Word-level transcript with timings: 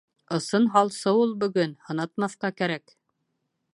Ысын 0.37 0.63
һалсы 0.77 1.13
ул 1.19 1.35
бөгөн! 1.43 1.75
һынатмаҫҡа 1.91 2.51
кәрәк. 2.63 2.97